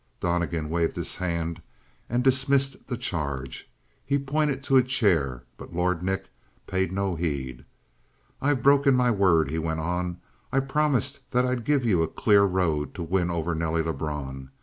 [0.19, 1.61] Donnegan waved his hand
[2.09, 3.69] and dismissed the charge.
[4.03, 6.29] He pointed to a chair, but Lord Nick
[6.65, 7.65] paid no heed.
[8.41, 10.17] "I've broken my word," he went on.
[10.51, 14.49] "I promised that I'd give you a clear road to win over Nelly Lebrun.